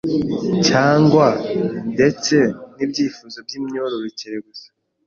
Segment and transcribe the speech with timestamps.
[0.67, 1.27] cyangwa
[1.93, 2.35] ndetse
[2.75, 4.67] n'ibyifuzo by'imyororokere gusa,